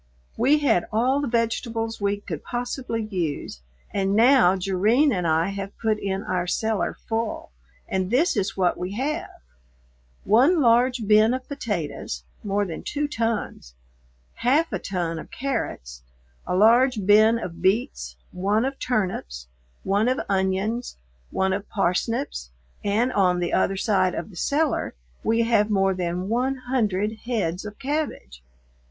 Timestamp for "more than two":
12.43-13.07